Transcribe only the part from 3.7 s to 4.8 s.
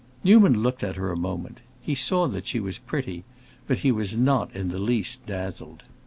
he was not in